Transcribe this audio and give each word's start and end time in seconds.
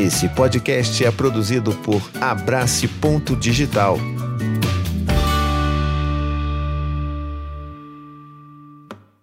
Esse 0.00 0.30
podcast 0.30 1.04
é 1.04 1.12
produzido 1.12 1.74
por 1.74 2.00
Abrace 2.22 2.88
Ponto 2.88 3.36
Digital. 3.36 3.98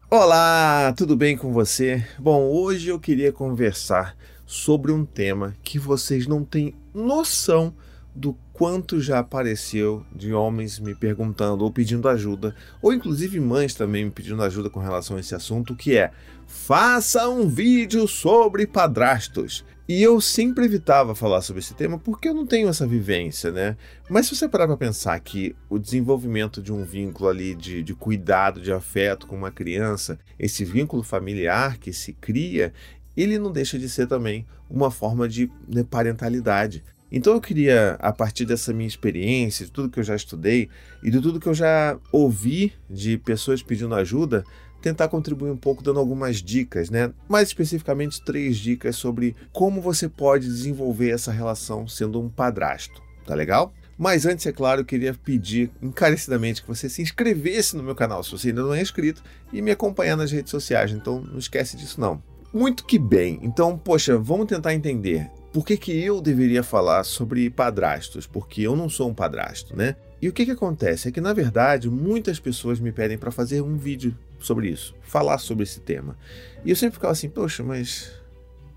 Olá, 0.07 0.93
tudo 0.95 1.17
bem 1.17 1.35
com 1.35 1.51
você? 1.51 2.05
Bom, 2.19 2.43
hoje 2.43 2.89
eu 2.89 2.99
queria 2.99 3.31
conversar 3.31 4.15
sobre 4.45 4.91
um 4.91 5.03
tema 5.03 5.55
que 5.63 5.79
vocês 5.79 6.27
não 6.27 6.43
têm 6.43 6.75
noção 6.93 7.73
do 8.13 8.37
quanto 8.53 9.01
já 9.01 9.17
apareceu 9.17 10.05
de 10.15 10.31
homens 10.31 10.77
me 10.77 10.93
perguntando 10.93 11.63
ou 11.63 11.71
pedindo 11.71 12.07
ajuda, 12.07 12.55
ou 12.83 12.93
inclusive 12.93 13.39
mães 13.39 13.73
também 13.73 14.05
me 14.05 14.11
pedindo 14.11 14.43
ajuda 14.43 14.69
com 14.69 14.79
relação 14.79 15.17
a 15.17 15.19
esse 15.19 15.33
assunto, 15.33 15.75
que 15.75 15.97
é: 15.97 16.11
faça 16.45 17.27
um 17.27 17.47
vídeo 17.47 18.07
sobre 18.07 18.67
padrastos. 18.67 19.65
E 19.87 20.03
eu 20.03 20.19
sempre 20.19 20.65
evitava 20.65 21.15
falar 21.15 21.41
sobre 21.41 21.61
esse 21.61 21.73
tema 21.73 21.97
porque 21.97 22.27
eu 22.27 22.33
não 22.33 22.45
tenho 22.45 22.67
essa 22.67 22.85
vivência, 22.85 23.51
né? 23.53 23.77
Mas 24.09 24.25
se 24.25 24.35
você 24.35 24.49
parar 24.49 24.67
para 24.67 24.75
pensar 24.75 25.17
que 25.21 25.55
o 25.69 25.79
desenvolvimento 25.79 26.61
de 26.61 26.73
um 26.73 26.83
vínculo 26.83 27.29
ali 27.29 27.55
de, 27.55 27.81
de 27.81 27.93
cuidado, 27.93 28.59
de 28.59 28.73
afeto 28.73 29.25
com 29.25 29.37
uma 29.37 29.49
criança, 29.49 30.19
esse 30.37 30.65
vínculo 30.65 31.03
familiar 31.03 31.77
que 31.77 31.93
se 31.93 32.11
cria, 32.11 32.73
ele 33.15 33.39
não 33.39 33.49
deixa 33.49 33.79
de 33.79 33.87
ser 33.87 34.07
também 34.07 34.45
uma 34.69 34.91
forma 34.91 35.25
de 35.25 35.49
né, 35.65 35.85
parentalidade. 35.89 36.83
Então 37.09 37.33
eu 37.33 37.39
queria, 37.39 37.93
a 37.99 38.11
partir 38.11 38.43
dessa 38.43 38.73
minha 38.73 38.87
experiência, 38.87 39.65
de 39.65 39.71
tudo 39.71 39.89
que 39.89 39.99
eu 39.99 40.03
já 40.03 40.15
estudei 40.15 40.67
e 41.01 41.09
de 41.09 41.21
tudo 41.21 41.39
que 41.39 41.47
eu 41.47 41.53
já 41.53 41.97
ouvi 42.11 42.73
de 42.89 43.17
pessoas 43.17 43.63
pedindo 43.63 43.95
ajuda, 43.95 44.43
tentar 44.81 45.07
contribuir 45.07 45.51
um 45.51 45.57
pouco 45.57 45.83
dando 45.83 45.99
algumas 45.99 46.37
dicas, 46.37 46.89
né? 46.89 47.11
Mais 47.27 47.47
especificamente 47.47 48.21
três 48.23 48.57
dicas 48.57 48.95
sobre 48.95 49.35
como 49.51 49.81
você 49.81 50.07
pode 50.07 50.47
desenvolver 50.47 51.09
essa 51.09 51.31
relação 51.31 51.87
sendo 51.87 52.21
um 52.21 52.29
padrasto, 52.29 53.01
tá 53.25 53.35
legal? 53.35 53.73
Mas 53.97 54.27
antes, 54.27 54.45
é 54.45 54.51
claro, 54.51 54.81
eu 54.81 54.85
queria 54.85 55.13
pedir 55.13 55.71
encarecidamente 55.81 56.61
que 56.61 56.67
você 56.67 56.87
se 56.87 57.01
inscrevesse 57.01 57.75
no 57.75 57.81
meu 57.81 57.95
canal, 57.95 58.23
se 58.23 58.31
você 58.31 58.49
ainda 58.49 58.61
não 58.61 58.73
é 58.73 58.81
inscrito, 58.81 59.23
e 59.51 59.61
me 59.61 59.71
acompanhar 59.71 60.15
nas 60.15 60.31
redes 60.31 60.51
sociais. 60.51 60.91
Então 60.91 61.21
não 61.21 61.39
esquece 61.39 61.75
disso 61.75 61.99
não. 61.99 62.21
Muito 62.53 62.85
que 62.85 62.99
bem. 62.99 63.39
Então, 63.41 63.77
poxa, 63.77 64.17
vamos 64.17 64.45
tentar 64.45 64.73
entender 64.73 65.29
por 65.51 65.65
que, 65.65 65.75
que 65.75 65.91
eu 65.91 66.21
deveria 66.21 66.61
falar 66.61 67.03
sobre 67.03 67.49
padrastos? 67.49 68.27
Porque 68.27 68.61
eu 68.61 68.75
não 68.75 68.87
sou 68.87 69.09
um 69.09 69.13
padrasto, 69.13 69.75
né? 69.75 69.95
E 70.21 70.29
o 70.29 70.33
que, 70.33 70.45
que 70.45 70.51
acontece? 70.51 71.07
É 71.07 71.11
que, 71.11 71.19
na 71.19 71.33
verdade, 71.33 71.89
muitas 71.89 72.39
pessoas 72.39 72.79
me 72.79 72.91
pedem 72.91 73.17
para 73.17 73.31
fazer 73.31 73.61
um 73.61 73.75
vídeo 73.75 74.15
sobre 74.39 74.69
isso, 74.69 74.95
falar 75.01 75.37
sobre 75.37 75.63
esse 75.63 75.79
tema. 75.79 76.17
E 76.63 76.69
eu 76.69 76.75
sempre 76.75 76.95
ficava 76.95 77.11
assim, 77.11 77.29
poxa, 77.29 77.63
mas 77.63 78.11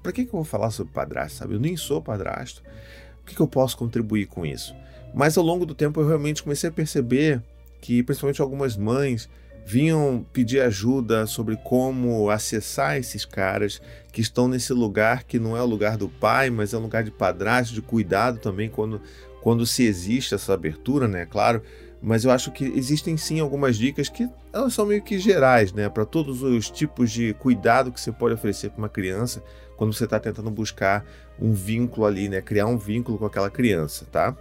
para 0.03 0.12
que, 0.12 0.25
que 0.25 0.28
eu 0.28 0.39
vou 0.39 0.44
falar 0.44 0.70
sobre 0.70 0.92
padrasto, 0.92 1.39
sabe? 1.39 1.55
Eu 1.55 1.61
nem 1.61 1.77
sou 1.77 2.00
padrasto. 2.00 2.62
O 3.22 3.27
que, 3.27 3.34
que 3.34 3.41
eu 3.41 3.48
posso 3.48 3.77
contribuir 3.77 4.27
com 4.27 4.44
isso? 4.47 4.75
Mas 5.14 5.36
ao 5.36 5.44
longo 5.44 5.66
do 5.66 5.75
tempo 5.75 6.00
eu 6.00 6.06
realmente 6.06 6.42
comecei 6.42 6.69
a 6.70 6.72
perceber 6.72 7.42
que, 7.81 8.03
principalmente 8.03 8.41
algumas 8.41 8.77
mães, 8.77 9.28
vinham 9.66 10.27
pedir 10.33 10.61
ajuda 10.61 11.27
sobre 11.27 11.56
como 11.56 12.31
acessar 12.31 12.97
esses 12.97 13.25
caras 13.25 13.81
que 14.12 14.20
estão 14.20 14.48
nesse 14.48 14.72
lugar 14.72 15.25
que 15.25 15.38
não 15.38 15.56
é 15.56 15.62
o 15.62 15.66
lugar 15.66 15.97
do 15.97 16.08
pai, 16.08 16.50
mas 16.50 16.72
é 16.72 16.78
um 16.78 16.83
lugar 16.83 17.05
de 17.05 17.11
padrasto, 17.11 17.75
de 17.75 17.83
cuidado 17.83 18.38
também 18.38 18.69
quando, 18.69 19.00
quando 19.42 19.66
se 19.66 19.84
existe 19.84 20.34
essa 20.34 20.55
abertura, 20.55 21.06
né? 21.06 21.27
Claro, 21.27 21.62
mas 22.02 22.24
eu 22.24 22.30
acho 22.30 22.50
que 22.50 22.64
existem 22.64 23.16
sim 23.16 23.40
algumas 23.40 23.76
dicas 23.76 24.08
que 24.08 24.28
elas 24.52 24.72
são 24.72 24.86
meio 24.86 25.02
que 25.02 25.18
gerais, 25.18 25.72
né? 25.72 25.88
Para 25.88 26.04
todos 26.04 26.42
os 26.42 26.70
tipos 26.70 27.10
de 27.10 27.34
cuidado 27.34 27.92
que 27.92 28.00
você 28.00 28.10
pode 28.10 28.34
oferecer 28.34 28.70
para 28.70 28.78
uma 28.78 28.88
criança 28.88 29.42
quando 29.76 29.92
você 29.92 30.04
está 30.04 30.18
tentando 30.18 30.50
buscar 30.50 31.04
um 31.38 31.52
vínculo 31.52 32.06
ali, 32.06 32.28
né? 32.28 32.40
Criar 32.40 32.66
um 32.66 32.76
vínculo 32.76 33.18
com 33.18 33.26
aquela 33.26 33.50
criança, 33.50 34.06
tá? 34.10 34.36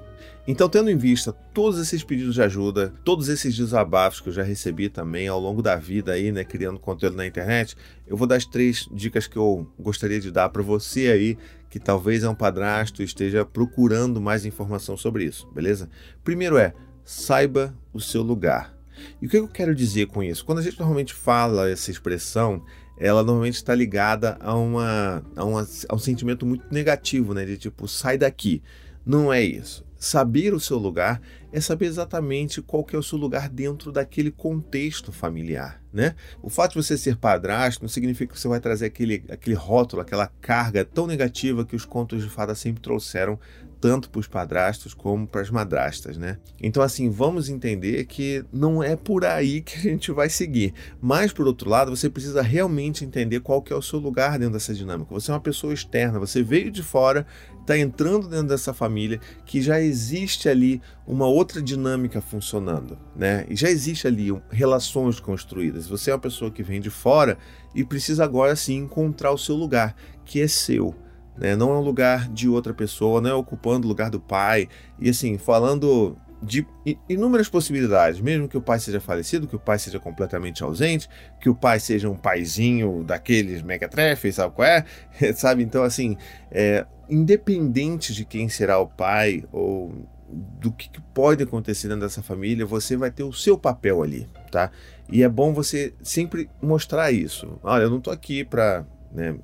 Então, 0.48 0.68
tendo 0.68 0.90
em 0.90 0.98
vista 0.98 1.32
todos 1.54 1.80
esses 1.80 2.04
pedidos 2.04 2.34
de 2.34 2.42
ajuda, 2.42 2.94
todos 3.04 3.30
esses 3.30 3.56
desabafos 3.56 4.20
que 4.20 4.30
eu 4.30 4.34
já 4.34 4.44
recebi 4.44 4.90
também 4.90 5.28
ao 5.28 5.40
longo 5.40 5.62
da 5.62 5.76
vida 5.76 6.14
aí, 6.14 6.32
né, 6.32 6.44
criando 6.44 6.80
conteúdo 6.80 7.16
na 7.16 7.26
internet, 7.26 7.76
eu 8.08 8.18
vou 8.18 8.28
dar 8.28 8.36
as 8.36 8.46
três 8.46 8.90
dicas 8.92 9.28
que 9.28 9.38
eu 9.38 9.68
gostaria 9.80 10.20
de 10.20 10.32
dar 10.32 10.50
para 10.50 10.64
você 10.64 11.08
aí 11.08 11.38
que 11.70 11.80
talvez 11.80 12.24
é 12.24 12.30
um 12.30 12.34
padrasto 12.34 13.02
e 13.02 13.06
esteja 13.06 13.46
procurando 13.46 14.20
mais 14.20 14.44
informação 14.44 14.98
sobre 14.98 15.24
isso, 15.24 15.48
beleza? 15.52 15.88
Primeiro 16.24 16.58
é, 16.58 16.74
saiba 17.10 17.74
o 17.92 18.00
seu 18.00 18.22
lugar. 18.22 18.78
E 19.20 19.26
o 19.26 19.30
que 19.30 19.38
eu 19.38 19.48
quero 19.48 19.74
dizer 19.74 20.06
com 20.06 20.22
isso? 20.22 20.46
Quando 20.46 20.60
a 20.60 20.62
gente 20.62 20.78
normalmente 20.78 21.12
fala 21.12 21.68
essa 21.68 21.90
expressão, 21.90 22.64
ela 23.00 23.24
normalmente 23.24 23.56
está 23.56 23.74
ligada 23.74 24.38
a, 24.40 24.54
uma, 24.54 25.24
a, 25.36 25.44
uma, 25.44 25.68
a 25.90 25.96
um 25.96 25.98
sentimento 25.98 26.46
muito 26.46 26.72
negativo, 26.72 27.34
né? 27.34 27.46
De 27.46 27.58
tipo, 27.58 27.88
sai 27.88 28.16
daqui. 28.16 28.62
Não 29.04 29.34
é 29.34 29.42
isso. 29.42 29.84
Saber 29.98 30.54
o 30.54 30.60
seu 30.60 30.78
lugar 30.78 31.20
é 31.52 31.60
saber 31.60 31.88
exatamente 31.88 32.62
qual 32.62 32.84
que 32.84 32.96
é 32.96 33.00
o 33.00 33.04
seu 33.04 33.18
lugar 33.18 33.50
dentro 33.50 33.92
daquele 33.92 34.30
contexto 34.30 35.12
familiar, 35.12 35.82
né? 35.92 36.16
O 36.44 36.50
fato 36.50 36.74
de 36.74 36.86
você 36.86 36.96
ser 36.96 37.18
padrasto 37.18 37.82
não 37.82 37.90
significa 37.90 38.34
que 38.34 38.40
você 38.40 38.48
vai 38.48 38.60
trazer 38.60 38.86
aquele, 38.86 39.26
aquele 39.30 39.56
rótulo, 39.56 40.04
aquela 40.04 40.28
carga 40.40 40.86
tão 40.86 41.08
negativa 41.08 41.66
que 41.66 41.76
os 41.76 41.86
contos 41.86 42.22
de 42.22 42.30
fada 42.30 42.54
sempre 42.54 42.84
trouxeram 42.84 43.40
tanto 43.80 44.10
para 44.10 44.20
os 44.20 44.28
padrastos 44.28 44.94
como 44.94 45.28
para 45.28 45.42
as 45.42 45.50
madrastas, 45.50 46.18
né? 46.18 46.38
Então, 46.62 46.84
assim, 46.84 47.10
vamos 47.10 47.50
entender 47.50 48.06
que 48.06 48.44
não 48.52 48.84
é 48.84 48.96
por 48.96 49.26
aí 49.26 49.62
que 49.62 49.78
a 49.78 49.82
gente 49.82 50.12
vai 50.12 50.30
seguir. 50.30 50.74
Mas, 51.02 51.32
por 51.32 51.48
outro 51.48 51.70
lado, 51.70 51.96
você 51.96 52.10
precisa 52.10 52.42
realmente 52.42 53.06
entender 53.06 53.40
qual 53.40 53.62
que 53.62 53.72
é 53.72 53.76
o 53.76 53.82
seu 53.82 54.00
lugar 54.00 54.38
dentro 54.38 54.54
dessa 54.54 54.74
dinâmica. 54.74 55.14
Você 55.14 55.32
é 55.32 55.34
uma 55.34 55.40
pessoa 55.40 55.74
externa, 55.74 56.20
você 56.20 56.44
veio 56.44 56.72
de 56.72 56.84
fora, 56.84 57.26
está 57.62 57.78
entrando 57.78 58.28
dentro 58.28 58.48
dessa 58.48 58.74
família, 58.74 59.20
que 59.46 59.62
já 59.62 59.80
existe 59.80 60.50
ali 60.50 60.82
uma 61.08 61.28
outra 61.28 61.62
dinâmica 61.62 62.20
funcionando, 62.20 62.98
né? 63.16 63.46
E 63.50 63.56
já 63.56 63.70
existe 63.70 64.08
ali 64.08 64.30
relações 64.50 65.20
construídas. 65.20 65.88
Você 65.88 66.12
é 66.12 66.14
uma 66.14 66.20
pessoa 66.20 66.52
que 66.52 66.64
vem 66.64 66.82
de 66.82 66.90
fora 66.90 67.38
e 67.74 67.84
precisa 67.84 68.24
agora 68.24 68.56
sim 68.56 68.78
encontrar 68.78 69.32
o 69.32 69.38
seu 69.38 69.56
lugar, 69.56 69.96
que 70.26 70.42
é 70.42 70.48
seu 70.48 70.96
né? 71.40 71.56
Não 71.56 71.72
é 71.72 71.78
um 71.78 71.82
lugar 71.82 72.28
de 72.30 72.50
outra 72.50 72.74
pessoa, 72.74 73.22
não 73.22 73.30
é 73.30 73.34
ocupando 73.34 73.88
o 73.88 73.90
lugar 73.90 74.10
do 74.10 74.20
pai. 74.20 74.68
E 75.00 75.10
assim, 75.10 75.38
falando 75.38 76.18
de 76.42 76.66
inúmeras 77.08 77.50
possibilidades, 77.50 78.22
mesmo 78.22 78.48
que 78.48 78.58
o 78.58 78.62
pai 78.62 78.80
seja 78.80 79.00
falecido, 79.00 79.48
que 79.48 79.56
o 79.56 79.60
pai 79.60 79.78
seja 79.78 80.00
completamente 80.00 80.64
ausente, 80.64 81.10
que 81.40 81.50
o 81.50 81.56
pai 81.56 81.80
seja 81.80 82.10
um 82.10 82.16
paizinho 82.16 83.04
daqueles 83.04 83.62
mequetrefes, 83.62 84.36
sabe 84.36 84.56
qual 84.56 84.68
é? 84.68 84.86
sabe? 85.36 85.64
Então, 85.64 85.84
assim, 85.84 86.16
é, 86.52 86.86
independente 87.10 88.14
de 88.14 88.24
quem 88.24 88.48
será 88.48 88.80
o 88.80 88.88
pai 88.88 89.44
ou 89.52 90.08
do 90.32 90.72
que, 90.72 90.90
pode 91.14 91.44
acontecer 91.44 91.88
dentro 91.88 92.04
dessa 92.04 92.22
família, 92.22 92.66
você 92.66 92.96
vai 92.96 93.10
ter 93.10 93.24
o 93.24 93.34
seu 93.34 93.58
papel 93.58 94.04
ali, 94.04 94.28
tá? 94.52 94.72
E 95.12 95.24
é 95.24 95.30
bom 95.30 95.54
você 95.54 95.94
sempre 96.04 96.50
mostrar 96.62 97.12
isso. 97.12 97.60
Olha, 97.64 97.84
eu 97.84 97.90
não 97.90 98.00
tô 98.00 98.12
aqui 98.12 98.44
para 98.46 98.86
né, 99.12 99.36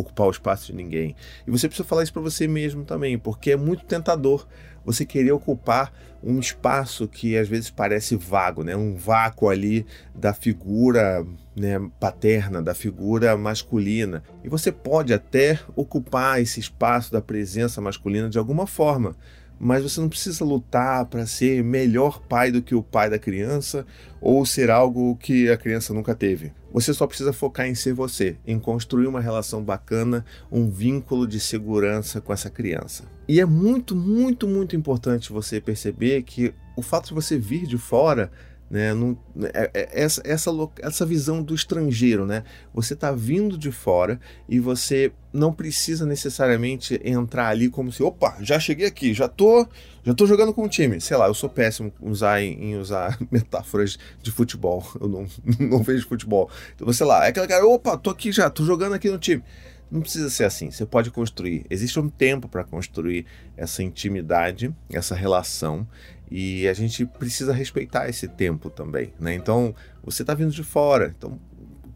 ocupar 0.00 0.26
o 0.26 0.30
espaço 0.30 0.66
de 0.66 0.74
ninguém. 0.74 1.14
E 1.46 1.50
você 1.50 1.68
precisa 1.68 1.86
falar 1.86 2.02
isso 2.02 2.12
para 2.12 2.22
você 2.22 2.46
mesmo 2.46 2.84
também, 2.84 3.18
porque 3.18 3.52
é 3.52 3.56
muito 3.56 3.84
tentador 3.84 4.46
você 4.84 5.04
querer 5.04 5.32
ocupar 5.32 5.92
um 6.22 6.38
espaço 6.38 7.06
que 7.08 7.36
às 7.36 7.48
vezes 7.48 7.70
parece 7.70 8.16
vago, 8.16 8.62
né? 8.62 8.74
Um 8.76 8.96
vácuo 8.96 9.48
ali 9.48 9.86
da 10.14 10.32
figura 10.32 11.24
né, 11.54 11.80
paterna, 12.00 12.62
da 12.62 12.74
figura 12.74 13.36
masculina. 13.36 14.22
E 14.42 14.48
você 14.48 14.72
pode 14.72 15.12
até 15.12 15.58
ocupar 15.76 16.40
esse 16.40 16.60
espaço 16.60 17.12
da 17.12 17.20
presença 17.20 17.80
masculina 17.80 18.28
de 18.28 18.38
alguma 18.38 18.66
forma 18.66 19.16
mas 19.58 19.82
você 19.82 20.00
não 20.00 20.08
precisa 20.08 20.44
lutar 20.44 21.06
para 21.06 21.26
ser 21.26 21.62
melhor 21.62 22.20
pai 22.20 22.50
do 22.50 22.62
que 22.62 22.74
o 22.74 22.82
pai 22.82 23.08
da 23.08 23.18
criança 23.18 23.86
ou 24.20 24.44
ser 24.44 24.70
algo 24.70 25.16
que 25.16 25.50
a 25.50 25.56
criança 25.56 25.92
nunca 25.92 26.14
teve. 26.14 26.52
Você 26.72 26.92
só 26.92 27.06
precisa 27.06 27.32
focar 27.32 27.66
em 27.66 27.74
ser 27.74 27.92
você, 27.92 28.36
em 28.46 28.58
construir 28.58 29.06
uma 29.06 29.20
relação 29.20 29.62
bacana, 29.62 30.24
um 30.50 30.68
vínculo 30.68 31.26
de 31.26 31.38
segurança 31.38 32.20
com 32.20 32.32
essa 32.32 32.50
criança. 32.50 33.04
E 33.28 33.40
é 33.40 33.46
muito, 33.46 33.94
muito, 33.94 34.48
muito 34.48 34.74
importante 34.74 35.32
você 35.32 35.60
perceber 35.60 36.22
que 36.22 36.52
o 36.76 36.82
fato 36.82 37.08
de 37.08 37.14
você 37.14 37.38
vir 37.38 37.66
de 37.66 37.78
fora 37.78 38.30
né? 38.70 38.94
Não, 38.94 39.16
é, 39.52 39.70
é, 39.74 39.88
essa, 39.92 40.22
essa, 40.24 40.50
essa 40.80 41.06
visão 41.06 41.42
do 41.42 41.54
estrangeiro, 41.54 42.26
né? 42.26 42.44
Você 42.72 42.94
está 42.94 43.12
vindo 43.12 43.58
de 43.58 43.70
fora 43.70 44.18
e 44.48 44.58
você 44.58 45.12
não 45.32 45.52
precisa 45.52 46.06
necessariamente 46.06 47.00
entrar 47.04 47.48
ali 47.48 47.68
como 47.68 47.92
se, 47.92 48.02
opa, 48.02 48.36
já 48.40 48.58
cheguei 48.58 48.86
aqui, 48.86 49.12
já 49.12 49.28
tô, 49.28 49.66
já 50.02 50.14
tô 50.14 50.26
jogando 50.26 50.54
com 50.54 50.64
o 50.64 50.68
time. 50.68 51.00
Sei 51.00 51.16
lá, 51.16 51.26
eu 51.26 51.34
sou 51.34 51.48
péssimo 51.48 51.92
em 52.02 52.10
usar, 52.10 52.42
em, 52.42 52.76
usar 52.76 53.18
metáforas 53.30 53.98
de 54.22 54.30
futebol. 54.30 54.86
Eu 55.00 55.08
não, 55.08 55.26
não 55.58 55.82
vejo 55.82 56.08
futebol. 56.08 56.50
Então, 56.74 56.92
sei 56.92 57.06
lá, 57.06 57.26
é 57.26 57.28
aquela 57.28 57.46
cara, 57.46 57.66
opa, 57.66 57.96
tô 57.96 58.10
aqui 58.10 58.32
já, 58.32 58.48
tô 58.48 58.64
jogando 58.64 58.94
aqui 58.94 59.10
no 59.10 59.18
time. 59.18 59.42
Não 59.90 60.00
precisa 60.00 60.28
ser 60.30 60.44
assim, 60.44 60.70
você 60.70 60.84
pode 60.84 61.10
construir. 61.10 61.64
Existe 61.70 62.00
um 62.00 62.08
tempo 62.08 62.48
para 62.48 62.64
construir 62.64 63.26
essa 63.56 63.82
intimidade, 63.82 64.74
essa 64.90 65.14
relação, 65.14 65.86
e 66.36 66.66
a 66.66 66.72
gente 66.74 67.06
precisa 67.06 67.52
respeitar 67.52 68.08
esse 68.08 68.26
tempo 68.26 68.68
também, 68.68 69.12
né? 69.20 69.32
Então, 69.34 69.72
você 70.02 70.24
está 70.24 70.34
vindo 70.34 70.50
de 70.50 70.64
fora, 70.64 71.14
então 71.16 71.38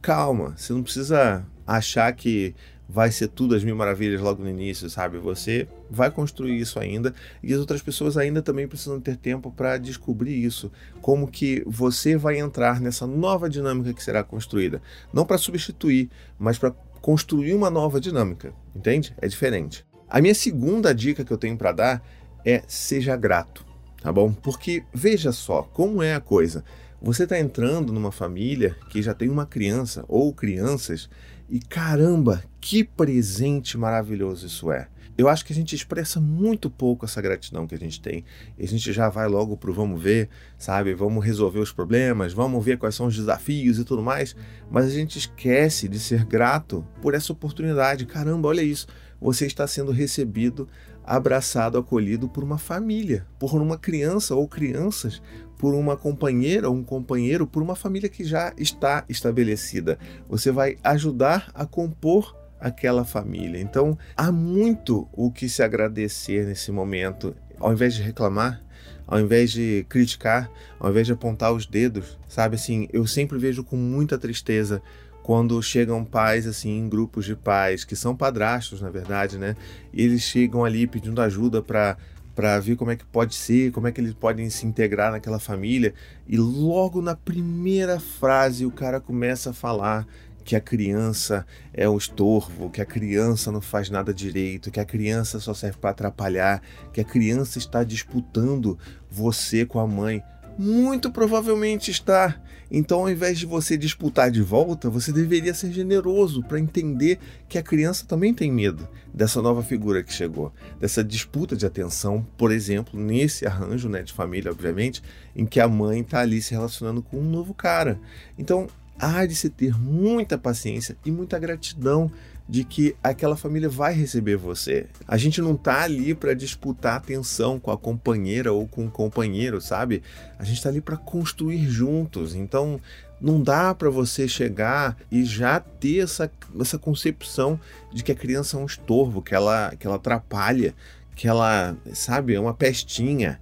calma, 0.01 0.55
você 0.57 0.73
não 0.73 0.81
precisa 0.81 1.45
achar 1.67 2.13
que 2.13 2.55
vai 2.89 3.11
ser 3.11 3.27
tudo 3.27 3.57
as 3.57 3.65
mil 3.65 3.75
maravilhas 3.75 4.21
logo 4.21 4.41
no 4.41 4.49
início, 4.49 4.89
sabe? 4.89 5.19
Você 5.19 5.67
vai 5.91 6.09
construir 6.09 6.57
isso 6.57 6.79
ainda 6.79 7.13
e 7.43 7.53
as 7.53 7.59
outras 7.59 7.83
pessoas 7.83 8.17
ainda 8.17 8.41
também 8.41 8.69
precisam 8.69 9.01
ter 9.01 9.17
tempo 9.17 9.51
para 9.51 9.77
descobrir 9.77 10.41
isso, 10.41 10.71
como 11.03 11.27
que 11.27 11.65
você 11.67 12.17
vai 12.17 12.39
entrar 12.39 12.81
nessa 12.81 13.09
nova 13.09 13.51
dinâmica 13.51 13.93
que 13.93 14.05
será 14.05 14.23
construída, 14.23 14.81
não 15.13 15.27
para 15.27 15.37
substituir, 15.37 16.11
mas 16.39 16.59
para 16.59 16.71
construir 17.03 17.55
uma 17.55 17.71
nova 17.71 18.01
dinâmica, 18.01 18.55
entende? 18.73 19.13
É 19.21 19.27
diferente. 19.27 19.85
A 20.09 20.21
minha 20.21 20.35
segunda 20.35 20.95
dica 20.95 21.25
que 21.25 21.33
eu 21.33 21.39
tenho 21.39 21.59
para 21.59 21.73
dar 21.73 22.09
é 22.45 22.63
seja 22.69 23.17
grato, 23.17 23.67
tá 24.01 24.13
bom? 24.13 24.33
Porque 24.33 24.85
veja 24.93 25.33
só 25.33 25.63
como 25.63 26.03
é 26.03 26.15
a 26.15 26.21
coisa. 26.21 26.65
Você 27.01 27.23
está 27.25 27.39
entrando 27.39 27.93
numa 27.93 28.11
família 28.11 28.77
que 28.91 29.01
já 29.01 29.15
tem 29.15 29.29
uma 29.29 29.47
criança 29.47 30.05
ou 30.09 30.33
crianças 30.33 31.09
e 31.49 31.61
caramba, 31.61 32.43
que 32.61 32.85
presente 32.85 33.79
maravilhoso 33.79 34.47
isso 34.47 34.71
é. 34.71 34.89
Eu 35.19 35.29
acho 35.29 35.45
que 35.45 35.53
a 35.53 35.57
gente 35.57 35.75
expressa 35.75 36.21
muito 36.21 36.71
pouco 36.71 37.05
essa 37.05 37.21
gratidão 37.21 37.67
que 37.67 37.75
a 37.75 37.79
gente 37.79 38.01
tem. 38.01 38.25
E 38.57 38.65
a 38.65 38.69
gente 38.69 38.93
já 38.93 39.09
vai 39.09 39.27
logo 39.27 39.57
pro 39.57 39.75
vamos 39.75 40.01
ver, 40.01 40.29
sabe? 40.57 40.95
Vamos 40.95 41.25
resolver 41.25 41.59
os 41.59 41.73
problemas, 41.73 42.33
vamos 42.33 42.65
ver 42.65 42.79
quais 42.79 42.95
são 42.95 43.07
os 43.07 43.17
desafios 43.17 43.81
e 43.81 43.85
tudo 43.85 44.01
mais. 44.01 44.37
Mas 44.71 44.85
a 44.87 44.91
gente 44.91 45.19
esquece 45.19 45.89
de 45.89 45.99
ser 45.99 46.25
grato 46.25 46.87
por 47.03 47.15
essa 47.15 47.33
oportunidade. 47.33 48.07
Caramba, 48.07 48.47
olha 48.47 48.63
isso. 48.63 48.87
Você 49.21 49.45
está 49.47 49.67
sendo 49.67 49.91
recebido, 49.91 50.69
abraçado, 51.09 51.79
acolhido 51.79 52.29
por 52.29 52.45
uma 52.45 52.59
família, 52.59 53.27
por 53.39 53.61
uma 53.61 53.79
criança 53.79 54.35
ou 54.35 54.47
crianças 54.47 55.23
por 55.59 55.75
uma 55.75 55.97
companheira 55.97 56.71
ou 56.71 56.77
um 56.77 56.85
companheiro, 56.85 57.47
por 57.47 57.63
uma 57.63 57.75
família 57.75 58.09
que 58.09 58.23
já 58.23 58.55
está 58.57 59.05
estabelecida. 59.09 59.99
Você 60.29 60.53
vai 60.53 60.79
ajudar 60.85 61.51
a 61.53 61.67
compor 61.67 62.37
aquela 62.61 63.05
família. 63.05 63.61
Então, 63.61 63.99
há 64.17 64.31
muito 64.31 65.09
o 65.13 65.31
que 65.31 65.49
se 65.49 65.63
agradecer 65.63 66.47
nesse 66.47 66.71
momento. 66.71 67.35
Ao 67.59 67.73
invés 67.73 67.95
de 67.95 68.03
reclamar, 68.03 68.63
ao 69.07 69.19
invés 69.19 69.51
de 69.51 69.85
criticar, 69.89 70.51
ao 70.79 70.91
invés 70.91 71.07
de 71.07 71.13
apontar 71.13 71.53
os 71.53 71.67
dedos, 71.67 72.19
sabe 72.29 72.55
assim, 72.55 72.89
eu 72.93 73.07
sempre 73.07 73.39
vejo 73.39 73.65
com 73.65 73.77
muita 73.77 74.17
tristeza 74.17 74.81
quando 75.29 75.63
chegam 75.63 76.07
pais 76.07 76.47
assim 76.47 76.89
grupos 76.89 77.27
de 77.27 77.37
pais 77.37 77.85
que 77.85 77.95
são 77.95 78.17
padrastos, 78.17 78.81
na 78.81 78.89
verdade, 78.89 79.37
né? 79.37 79.57
Eles 79.93 80.23
chegam 80.23 80.65
ali 80.65 80.87
pedindo 80.87 81.21
ajuda 81.21 81.61
para 81.61 81.99
para 82.35 82.59
ver 82.59 82.77
como 82.77 82.93
é 82.93 82.97
que 82.97 83.05
pode 83.05 83.35
ser, 83.35 83.71
como 83.73 83.87
é 83.87 83.93
que 83.93 84.01
eles 84.01 84.15
podem 84.15 84.49
se 84.49 84.65
integrar 84.65 85.13
naquela 85.13 85.39
família. 85.39 85.93
E 86.27 86.39
logo 86.39 87.03
na 87.03 87.15
primeira 87.15 88.01
frase 88.01 88.65
o 88.65 88.71
cara 88.71 89.01
começa 89.03 89.51
a 89.51 89.53
falar 89.53 90.07
que 90.43 90.57
a 90.57 90.61
criança 90.63 91.45
é 91.75 91.87
um 91.87 91.99
estorvo, 91.99 92.71
que 92.71 92.81
a 92.81 92.87
criança 92.87 93.53
não 93.53 93.61
faz 93.61 93.91
nada 93.91 94.15
direito, 94.15 94.71
que 94.71 94.81
a 94.81 94.85
criança 94.87 95.39
só 95.41 95.53
serve 95.53 95.77
para 95.77 95.91
atrapalhar, 95.91 96.63
que 96.91 97.03
a 97.03 97.05
criança 97.05 97.59
está 97.59 97.85
disputando 97.85 98.79
você 99.11 99.67
com 99.67 99.79
a 99.79 99.87
mãe. 99.87 100.23
Muito 100.59 101.09
provavelmente 101.13 101.89
está. 101.93 102.43
Então, 102.69 102.99
ao 102.99 103.11
invés 103.11 103.39
de 103.39 103.47
você 103.47 103.77
disputar 103.77 104.29
de 104.29 104.43
volta, 104.43 104.91
você 104.91 105.13
deveria 105.13 105.55
ser 105.55 105.73
generoso 105.73 106.43
para 106.43 106.59
entender 106.59 107.21
que 107.49 107.57
a 107.57 107.63
criança 107.63 108.05
também 108.05 108.35
tem 108.35 108.51
medo 108.51 108.89
dessa 109.15 109.41
nova 109.41 109.63
figura 109.63 110.03
que 110.03 110.13
chegou, 110.13 110.53
dessa 110.81 111.05
disputa 111.05 111.57
de 111.57 111.65
atenção, 111.65 112.27
por 112.37 112.51
exemplo, 112.51 112.99
nesse 112.99 113.47
arranjo 113.47 113.89
né, 113.89 114.03
de 114.03 114.13
família, 114.13 114.51
obviamente, 114.51 115.01
em 115.35 115.47
que 115.47 115.61
a 115.61 115.69
mãe 115.69 116.01
está 116.01 116.21
ali 116.21 116.43
se 116.43 116.53
relacionando 116.53 117.03
com 117.03 117.19
um 117.19 117.31
novo 117.31 117.55
cara. 117.55 117.99
Então, 118.37 118.67
há 118.99 119.25
de 119.25 119.37
se 119.37 119.49
ter 119.49 119.79
muita 119.79 120.37
paciência 120.37 120.97
e 121.05 121.11
muita 121.11 121.39
gratidão 121.39 122.11
de 122.49 122.65
que 122.65 122.97
aquela 123.03 123.37
família 123.37 123.69
vai 123.69 123.93
receber 123.93 124.37
você. 124.37 124.87
A 125.07 125.19
gente 125.19 125.43
não 125.43 125.55
tá 125.55 125.83
ali 125.83 126.15
para 126.15 126.33
disputar 126.33 126.97
atenção 126.97 127.61
com 127.61 127.71
a 127.71 127.77
companheira 127.77 128.53
ou 128.53 128.67
com 128.67 128.87
o 128.87 128.91
companheiro, 128.91 129.61
sabe? 129.61 130.03
A 130.39 130.45
gente 130.45 130.63
tá 130.63 130.71
ali 130.71 130.81
para 130.81 130.97
construir 130.97 131.69
juntos. 131.69 132.35
Então, 132.35 132.81
não 133.21 133.43
dá 133.43 133.75
para 133.75 133.91
você 133.91 134.27
chegar 134.27 134.97
e 135.11 135.25
já 135.25 135.61
ter 135.61 136.05
essa, 136.05 136.31
essa 136.59 136.79
concepção 136.79 137.61
de 137.93 138.03
que 138.03 138.13
a 138.13 138.17
criança 138.17 138.57
é 138.57 138.61
um 138.61 138.67
estorvo, 138.67 139.21
que 139.21 139.35
ela, 139.35 139.75
que 139.79 139.87
ela 139.87 139.97
atrapalha, 139.97 140.75
que 141.15 141.29
ela, 141.29 141.77
sabe, 141.93 142.35
é 142.35 142.41
uma 142.41 142.55
pestinha. 142.55 143.39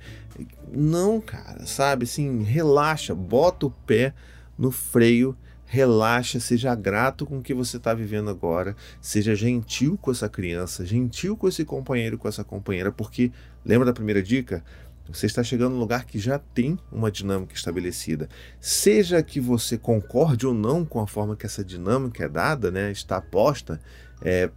Não, 0.73 1.20
cara, 1.20 1.64
sabe? 1.64 2.05
Assim, 2.05 2.43
relaxa, 2.43 3.14
bota 3.14 3.67
o 3.67 3.70
pé 3.70 4.12
no 4.58 4.73
freio 4.73 5.37
relaxa, 5.66 6.38
seja 6.38 6.74
grato 6.74 7.26
com 7.26 7.38
o 7.38 7.42
que 7.42 7.52
você 7.52 7.76
está 7.76 7.92
vivendo 7.92 8.30
agora, 8.30 8.74
seja 9.00 9.34
gentil 9.34 9.98
com 10.00 10.10
essa 10.10 10.28
criança, 10.28 10.86
gentil 10.86 11.36
com 11.36 11.48
esse 11.48 11.64
companheiro, 11.64 12.16
com 12.16 12.28
essa 12.28 12.44
companheira, 12.44 12.92
porque 12.92 13.32
lembra 13.64 13.86
da 13.86 13.92
primeira 13.92 14.22
dica? 14.22 14.64
Você 15.08 15.26
está 15.26 15.42
chegando 15.42 15.74
num 15.74 15.78
lugar 15.78 16.04
que 16.04 16.18
já 16.18 16.38
tem 16.38 16.78
uma 16.90 17.12
dinâmica 17.12 17.54
estabelecida. 17.54 18.28
Seja 18.60 19.22
que 19.22 19.38
você 19.38 19.78
concorde 19.78 20.46
ou 20.46 20.54
não 20.54 20.84
com 20.84 21.00
a 21.00 21.06
forma 21.06 21.36
que 21.36 21.46
essa 21.46 21.64
dinâmica 21.64 22.24
é 22.24 22.28
dada, 22.28 22.72
né, 22.72 22.90
está 22.90 23.20
posta, 23.20 23.80
é, 24.20 24.50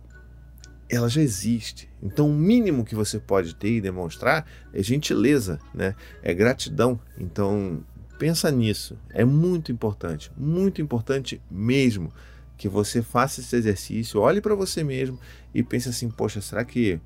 ela 0.89 1.07
já 1.07 1.21
existe. 1.21 1.87
Então, 2.01 2.29
o 2.29 2.33
mínimo 2.33 2.83
que 2.83 2.95
você 2.95 3.19
pode 3.19 3.53
ter 3.55 3.77
e 3.77 3.81
demonstrar 3.81 4.45
é 4.73 4.81
gentileza, 4.81 5.59
né? 5.71 5.93
É 6.23 6.33
gratidão. 6.33 6.99
Então, 7.19 7.83
Pensa 8.19 8.51
nisso, 8.51 8.97
é 9.11 9.23
muito 9.23 9.71
importante, 9.71 10.29
muito 10.35 10.81
importante 10.81 11.41
mesmo 11.49 12.11
que 12.57 12.67
você 12.67 13.01
faça 13.01 13.39
esse 13.39 13.55
exercício, 13.55 14.19
olhe 14.19 14.41
para 14.41 14.53
você 14.53 14.83
mesmo 14.83 15.17
e 15.55 15.63
pense 15.63 15.87
assim: 15.87 16.09
poxa, 16.09 16.41
será 16.41 16.65
que 16.65 16.99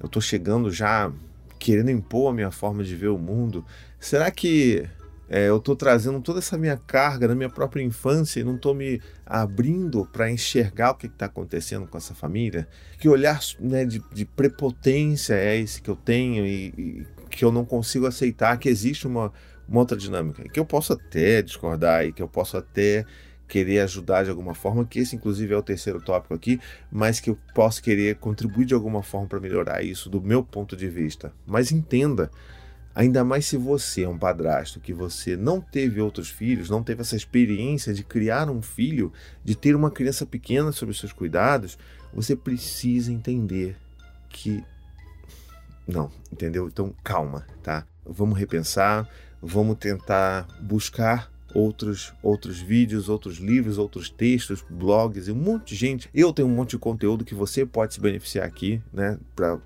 eu 0.00 0.06
estou 0.06 0.20
chegando 0.20 0.68
já 0.68 1.12
querendo 1.60 1.92
impor 1.92 2.30
a 2.30 2.34
minha 2.34 2.50
forma 2.50 2.82
de 2.82 2.96
ver 2.96 3.06
o 3.06 3.16
mundo? 3.16 3.64
Será 4.00 4.32
que 4.32 4.84
é, 5.28 5.48
eu 5.48 5.58
estou 5.58 5.76
trazendo 5.76 6.20
toda 6.20 6.40
essa 6.40 6.58
minha 6.58 6.76
carga 6.76 7.28
da 7.28 7.36
minha 7.36 7.50
própria 7.50 7.80
infância 7.80 8.40
e 8.40 8.44
não 8.44 8.56
estou 8.56 8.74
me 8.74 9.00
abrindo 9.24 10.06
para 10.06 10.28
enxergar 10.28 10.90
o 10.90 10.94
que 10.96 11.06
está 11.06 11.26
acontecendo 11.26 11.86
com 11.86 11.96
essa 11.96 12.14
família? 12.14 12.66
Que 12.98 13.08
olhar 13.08 13.38
né, 13.60 13.84
de, 13.84 14.02
de, 14.12 14.24
prepotência 14.24 15.34
é 15.34 15.56
esse 15.56 15.80
que 15.80 15.88
eu 15.88 15.96
tenho 15.96 16.44
e, 16.44 16.74
e 16.76 17.06
que 17.30 17.44
eu 17.44 17.52
não 17.52 17.64
consigo 17.64 18.06
aceitar 18.06 18.58
que 18.58 18.68
existe 18.68 19.06
uma, 19.06 19.32
uma 19.68 19.80
outra 19.80 19.96
dinâmica, 19.96 20.48
que 20.48 20.58
eu 20.58 20.64
posso 20.64 20.92
até 20.92 21.42
discordar 21.42 22.06
e 22.06 22.12
que 22.12 22.22
eu 22.22 22.28
posso 22.28 22.56
até 22.56 23.04
querer 23.46 23.80
ajudar 23.80 24.24
de 24.24 24.30
alguma 24.30 24.54
forma, 24.54 24.84
que 24.84 24.98
esse 24.98 25.16
inclusive 25.16 25.54
é 25.54 25.56
o 25.56 25.62
terceiro 25.62 26.00
tópico 26.00 26.34
aqui, 26.34 26.60
mas 26.92 27.18
que 27.18 27.30
eu 27.30 27.38
posso 27.54 27.82
querer 27.82 28.16
contribuir 28.16 28.66
de 28.66 28.74
alguma 28.74 29.02
forma 29.02 29.26
para 29.26 29.40
melhorar 29.40 29.82
isso 29.82 30.10
do 30.10 30.20
meu 30.20 30.44
ponto 30.44 30.76
de 30.76 30.88
vista. 30.88 31.32
Mas 31.46 31.72
entenda, 31.72 32.30
ainda 32.94 33.24
mais 33.24 33.46
se 33.46 33.56
você 33.56 34.02
é 34.02 34.08
um 34.08 34.18
padrasto, 34.18 34.80
que 34.80 34.92
você 34.92 35.36
não 35.36 35.60
teve 35.60 36.00
outros 36.00 36.28
filhos, 36.28 36.68
não 36.68 36.82
teve 36.82 37.00
essa 37.00 37.16
experiência 37.16 37.94
de 37.94 38.04
criar 38.04 38.50
um 38.50 38.60
filho, 38.60 39.12
de 39.42 39.56
ter 39.56 39.74
uma 39.74 39.90
criança 39.90 40.26
pequena 40.26 40.70
sob 40.70 40.92
seus 40.92 41.12
cuidados, 41.12 41.78
você 42.12 42.36
precisa 42.36 43.10
entender 43.10 43.76
que 44.28 44.62
não, 45.86 46.10
entendeu? 46.30 46.68
Então 46.68 46.94
calma, 47.02 47.46
tá? 47.62 47.86
Vamos 48.04 48.38
repensar, 48.38 49.08
vamos 49.42 49.76
tentar 49.76 50.46
buscar 50.60 51.30
outros 51.54 52.12
outros 52.22 52.60
vídeos, 52.60 53.08
outros 53.08 53.38
livros, 53.38 53.78
outros 53.78 54.10
textos, 54.10 54.64
blogs 54.68 55.28
e 55.28 55.32
um 55.32 55.36
monte 55.36 55.68
de 55.68 55.76
gente. 55.76 56.10
Eu 56.14 56.32
tenho 56.32 56.48
um 56.48 56.54
monte 56.54 56.70
de 56.70 56.78
conteúdo 56.78 57.24
que 57.24 57.34
você 57.34 57.64
pode 57.64 57.94
se 57.94 58.00
beneficiar 58.00 58.46
aqui, 58.46 58.82
né? 58.92 59.18
Para 59.34 59.58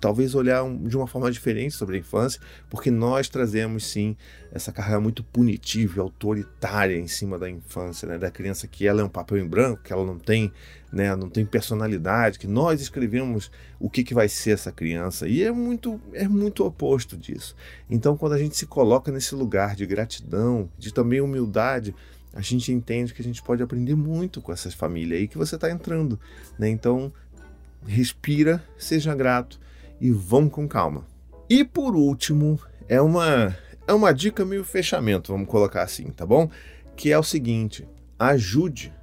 talvez 0.00 0.34
olhar 0.34 0.62
um, 0.62 0.86
de 0.86 0.96
uma 0.96 1.06
forma 1.06 1.30
diferente 1.30 1.74
sobre 1.74 1.96
a 1.96 2.00
infância, 2.00 2.40
porque 2.70 2.90
nós 2.90 3.28
trazemos 3.28 3.86
sim 3.86 4.16
essa 4.50 4.72
carga 4.72 5.00
muito 5.00 5.22
punitiva 5.22 5.98
e 5.98 6.00
autoritária 6.00 6.96
em 6.96 7.08
cima 7.08 7.38
da 7.38 7.50
infância, 7.50 8.08
né? 8.08 8.18
Da 8.18 8.30
criança 8.30 8.66
que 8.66 8.86
ela 8.86 9.00
é 9.00 9.04
um 9.04 9.08
papel 9.08 9.38
em 9.38 9.46
branco, 9.46 9.82
que 9.82 9.92
ela 9.92 10.04
não 10.04 10.18
tem 10.18 10.52
né, 10.96 11.14
não 11.14 11.28
tem 11.28 11.44
personalidade, 11.44 12.38
que 12.38 12.46
nós 12.46 12.80
escrevemos 12.80 13.50
o 13.78 13.90
que, 13.90 14.02
que 14.02 14.14
vai 14.14 14.30
ser 14.30 14.52
essa 14.52 14.72
criança. 14.72 15.28
E 15.28 15.42
é 15.42 15.52
muito, 15.52 16.00
é 16.14 16.26
muito 16.26 16.64
oposto 16.64 17.18
disso. 17.18 17.54
Então, 17.90 18.16
quando 18.16 18.32
a 18.32 18.38
gente 18.38 18.56
se 18.56 18.64
coloca 18.64 19.12
nesse 19.12 19.34
lugar 19.34 19.76
de 19.76 19.84
gratidão, 19.84 20.70
de 20.78 20.94
também 20.94 21.20
humildade, 21.20 21.94
a 22.32 22.40
gente 22.40 22.72
entende 22.72 23.12
que 23.12 23.20
a 23.20 23.24
gente 23.24 23.42
pode 23.42 23.62
aprender 23.62 23.94
muito 23.94 24.40
com 24.40 24.50
essas 24.50 24.72
famílias 24.72 25.20
aí 25.20 25.28
que 25.28 25.36
você 25.36 25.56
está 25.56 25.70
entrando. 25.70 26.18
Né? 26.58 26.70
Então, 26.70 27.12
respira, 27.86 28.64
seja 28.78 29.14
grato 29.14 29.60
e 30.00 30.10
vamos 30.10 30.50
com 30.50 30.66
calma. 30.66 31.04
E 31.46 31.62
por 31.62 31.94
último, 31.94 32.58
é 32.88 33.02
uma, 33.02 33.54
é 33.86 33.92
uma 33.92 34.14
dica 34.14 34.46
meio 34.46 34.64
fechamento, 34.64 35.30
vamos 35.30 35.46
colocar 35.46 35.82
assim, 35.82 36.10
tá 36.10 36.24
bom? 36.24 36.50
Que 36.96 37.12
é 37.12 37.18
o 37.18 37.22
seguinte: 37.22 37.86
ajude. 38.18 38.94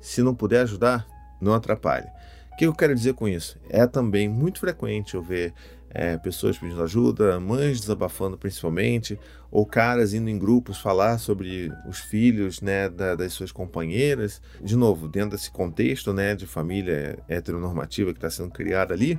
Se 0.00 0.22
não 0.22 0.34
puder 0.34 0.62
ajudar, 0.62 1.06
não 1.40 1.54
atrapalhe. 1.54 2.06
O 2.52 2.56
que 2.56 2.66
eu 2.66 2.74
quero 2.74 2.94
dizer 2.94 3.14
com 3.14 3.26
isso? 3.26 3.58
É 3.68 3.86
também 3.86 4.28
muito 4.28 4.60
frequente 4.60 5.14
eu 5.14 5.22
ver 5.22 5.54
é, 5.92 6.16
pessoas 6.16 6.56
pedindo 6.56 6.82
ajuda, 6.82 7.40
mães 7.40 7.80
desabafando 7.80 8.38
principalmente, 8.38 9.18
ou 9.50 9.66
caras 9.66 10.14
indo 10.14 10.30
em 10.30 10.38
grupos 10.38 10.78
falar 10.78 11.18
sobre 11.18 11.72
os 11.88 11.98
filhos 11.98 12.60
né, 12.60 12.88
da, 12.88 13.14
das 13.16 13.32
suas 13.32 13.50
companheiras. 13.50 14.40
De 14.62 14.76
novo, 14.76 15.08
dentro 15.08 15.30
desse 15.30 15.50
contexto 15.50 16.12
né, 16.12 16.34
de 16.34 16.46
família 16.46 17.18
heteronormativa 17.28 18.12
que 18.12 18.18
está 18.18 18.30
sendo 18.30 18.50
criada 18.50 18.94
ali, 18.94 19.18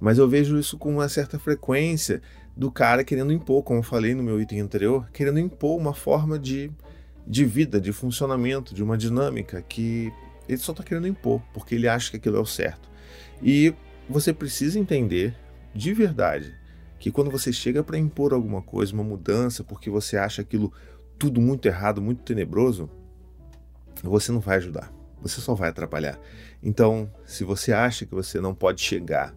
mas 0.00 0.18
eu 0.18 0.28
vejo 0.28 0.58
isso 0.58 0.78
com 0.78 0.94
uma 0.94 1.08
certa 1.08 1.38
frequência 1.38 2.22
do 2.56 2.70
cara 2.70 3.04
querendo 3.04 3.32
impor, 3.32 3.62
como 3.62 3.80
eu 3.80 3.84
falei 3.84 4.14
no 4.14 4.22
meu 4.22 4.40
item 4.40 4.60
anterior, 4.60 5.08
querendo 5.12 5.38
impor 5.38 5.78
uma 5.78 5.94
forma 5.94 6.38
de, 6.38 6.70
de 7.26 7.44
vida, 7.44 7.80
de 7.80 7.92
funcionamento, 7.92 8.74
de 8.74 8.82
uma 8.82 8.96
dinâmica 8.96 9.62
que 9.62 10.12
ele 10.48 10.58
só 10.58 10.72
está 10.72 10.82
querendo 10.82 11.06
impor, 11.06 11.42
porque 11.52 11.74
ele 11.74 11.86
acha 11.86 12.10
que 12.10 12.16
aquilo 12.16 12.36
é 12.36 12.40
o 12.40 12.46
certo. 12.46 12.88
E 13.42 13.74
você 14.08 14.32
precisa 14.32 14.78
entender 14.78 15.36
de 15.74 15.92
verdade 15.92 16.54
que 16.98 17.10
quando 17.10 17.30
você 17.30 17.52
chega 17.52 17.84
para 17.84 17.98
impor 17.98 18.32
alguma 18.32 18.62
coisa, 18.62 18.92
uma 18.92 19.04
mudança, 19.04 19.62
porque 19.62 19.88
você 19.90 20.16
acha 20.16 20.42
aquilo 20.42 20.72
tudo 21.18 21.40
muito 21.40 21.66
errado, 21.66 22.00
muito 22.00 22.22
tenebroso, 22.22 22.90
você 24.02 24.32
não 24.32 24.40
vai 24.40 24.56
ajudar. 24.56 24.92
Você 25.20 25.40
só 25.40 25.54
vai 25.54 25.68
atrapalhar. 25.68 26.18
Então, 26.62 27.12
se 27.24 27.44
você 27.44 27.72
acha 27.72 28.06
que 28.06 28.14
você 28.14 28.40
não 28.40 28.54
pode 28.54 28.80
chegar 28.80 29.34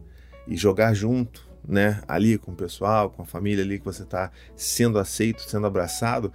e 0.48 0.56
jogar 0.56 0.94
junto, 0.94 1.48
né, 1.68 2.02
ali 2.08 2.38
com 2.38 2.52
o 2.52 2.56
pessoal, 2.56 3.10
com 3.10 3.22
a 3.22 3.26
família 3.26 3.64
ali 3.64 3.80
que 3.80 3.86
você 3.86 4.04
está 4.04 4.32
sendo 4.56 4.98
aceito, 4.98 5.42
sendo 5.42 5.68
abraçado, 5.68 6.32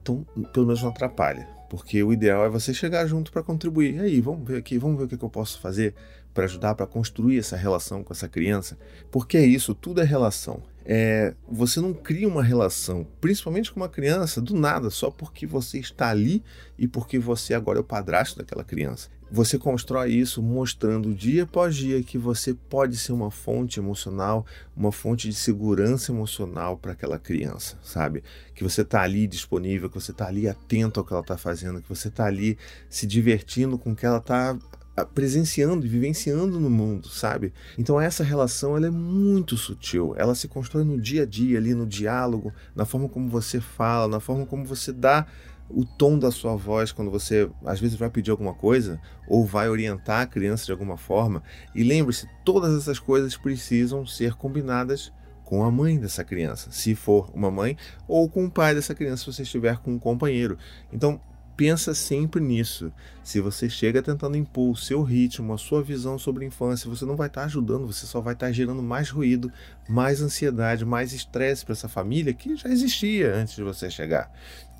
então 0.00 0.24
pelo 0.52 0.66
menos 0.66 0.82
não 0.82 0.90
atrapalha. 0.90 1.57
Porque 1.68 2.02
o 2.02 2.12
ideal 2.12 2.44
é 2.44 2.48
você 2.48 2.72
chegar 2.72 3.06
junto 3.06 3.30
para 3.30 3.42
contribuir. 3.42 3.96
E 3.96 4.00
aí, 4.00 4.20
vamos 4.20 4.46
ver 4.46 4.56
aqui, 4.56 4.78
vamos 4.78 4.98
ver 4.98 5.04
o 5.04 5.08
que, 5.08 5.22
eu 5.22 5.30
posso 5.30 5.60
fazer 5.60 5.94
para 6.32 6.44
ajudar, 6.44 6.74
para 6.74 6.86
construir 6.86 7.38
essa 7.38 7.56
relação 7.56 8.02
com 8.02 8.12
essa 8.12 8.28
criança. 8.28 8.78
Porque 9.10 9.36
é 9.36 9.44
isso, 9.44 9.74
tudo 9.74 10.00
é 10.00 10.04
relação. 10.04 10.62
É, 10.90 11.34
você 11.46 11.82
não 11.82 11.92
cria 11.92 12.26
uma 12.26 12.42
relação, 12.42 13.06
principalmente 13.20 13.70
com 13.70 13.78
uma 13.78 13.90
criança, 13.90 14.40
do 14.40 14.56
nada, 14.56 14.88
só 14.88 15.10
porque 15.10 15.46
você 15.46 15.78
está 15.78 16.08
ali 16.08 16.42
e 16.78 16.88
porque 16.88 17.18
você 17.18 17.52
agora 17.52 17.78
é 17.78 17.82
o 17.82 17.84
padrasto 17.84 18.38
daquela 18.38 18.64
criança. 18.64 19.10
Você 19.30 19.58
constrói 19.58 20.12
isso 20.12 20.42
mostrando 20.42 21.14
dia 21.14 21.42
após 21.42 21.76
dia 21.76 22.02
que 22.02 22.16
você 22.16 22.54
pode 22.54 22.96
ser 22.96 23.12
uma 23.12 23.30
fonte 23.30 23.78
emocional, 23.78 24.46
uma 24.74 24.90
fonte 24.90 25.28
de 25.28 25.34
segurança 25.34 26.10
emocional 26.10 26.78
para 26.78 26.92
aquela 26.92 27.18
criança, 27.18 27.78
sabe? 27.82 28.24
Que 28.54 28.64
você 28.64 28.80
está 28.80 29.02
ali 29.02 29.26
disponível, 29.26 29.90
que 29.90 30.00
você 30.00 30.12
está 30.12 30.26
ali 30.26 30.48
atento 30.48 30.98
ao 30.98 31.04
que 31.04 31.12
ela 31.12 31.20
está 31.20 31.36
fazendo, 31.36 31.82
que 31.82 31.88
você 31.90 32.08
está 32.08 32.24
ali 32.24 32.56
se 32.88 33.06
divertindo 33.06 33.76
com 33.76 33.92
o 33.92 33.94
que 33.94 34.06
ela 34.06 34.16
está 34.16 34.56
presenciando 35.04 35.84
e 35.84 35.88
vivenciando 35.88 36.58
no 36.58 36.70
mundo, 36.70 37.08
sabe? 37.08 37.52
Então 37.76 38.00
essa 38.00 38.24
relação 38.24 38.76
ela 38.76 38.86
é 38.86 38.90
muito 38.90 39.56
sutil, 39.56 40.14
ela 40.16 40.34
se 40.34 40.48
constrói 40.48 40.84
no 40.84 41.00
dia 41.00 41.22
a 41.22 41.26
dia 41.26 41.58
ali 41.58 41.74
no 41.74 41.86
diálogo, 41.86 42.52
na 42.74 42.84
forma 42.84 43.08
como 43.08 43.28
você 43.28 43.60
fala, 43.60 44.08
na 44.08 44.20
forma 44.20 44.46
como 44.46 44.64
você 44.64 44.92
dá 44.92 45.26
o 45.70 45.84
tom 45.84 46.18
da 46.18 46.30
sua 46.30 46.56
voz 46.56 46.92
quando 46.92 47.10
você 47.10 47.48
às 47.64 47.78
vezes 47.78 47.96
vai 47.96 48.08
pedir 48.08 48.30
alguma 48.30 48.54
coisa 48.54 49.00
ou 49.28 49.44
vai 49.44 49.68
orientar 49.68 50.22
a 50.22 50.26
criança 50.26 50.64
de 50.64 50.72
alguma 50.72 50.96
forma. 50.96 51.42
E 51.74 51.82
lembre-se, 51.82 52.26
todas 52.44 52.74
essas 52.76 52.98
coisas 52.98 53.36
precisam 53.36 54.06
ser 54.06 54.34
combinadas 54.34 55.12
com 55.44 55.64
a 55.64 55.70
mãe 55.70 55.98
dessa 55.98 56.22
criança, 56.22 56.70
se 56.70 56.94
for 56.94 57.30
uma 57.34 57.50
mãe, 57.50 57.74
ou 58.06 58.28
com 58.28 58.44
o 58.44 58.50
pai 58.50 58.74
dessa 58.74 58.94
criança, 58.94 59.24
se 59.24 59.32
você 59.32 59.42
estiver 59.44 59.78
com 59.78 59.92
um 59.92 59.98
companheiro. 59.98 60.58
Então, 60.92 61.18
pensa 61.58 61.92
sempre 61.92 62.40
nisso. 62.40 62.92
Se 63.24 63.40
você 63.40 63.68
chega 63.68 64.00
tentando 64.00 64.36
impor 64.36 64.70
o 64.70 64.76
seu 64.76 65.02
ritmo, 65.02 65.52
a 65.52 65.58
sua 65.58 65.82
visão 65.82 66.16
sobre 66.16 66.44
a 66.44 66.46
infância, 66.46 66.88
você 66.88 67.04
não 67.04 67.16
vai 67.16 67.26
estar 67.26 67.42
ajudando, 67.42 67.84
você 67.84 68.06
só 68.06 68.20
vai 68.20 68.34
estar 68.34 68.52
gerando 68.52 68.80
mais 68.80 69.10
ruído, 69.10 69.52
mais 69.88 70.22
ansiedade, 70.22 70.84
mais 70.84 71.12
estresse 71.12 71.64
para 71.64 71.72
essa 71.72 71.88
família 71.88 72.32
que 72.32 72.54
já 72.54 72.68
existia 72.68 73.34
antes 73.34 73.56
de 73.56 73.64
você 73.64 73.90
chegar 73.90 74.30